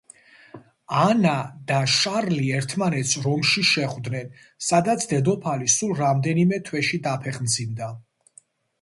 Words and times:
ანა 1.01 1.33
და 1.71 1.81
შარლი 1.97 2.47
ერთმანეთს 2.61 3.13
რომში 3.27 3.67
შეხვდნენ, 3.75 4.35
სადაც 4.71 5.09
დედოფალი 5.15 5.73
სულ 5.79 5.97
რამდენიმე 6.05 6.63
თვეში 6.71 7.05
დაფეხმძიმდა. 7.09 7.97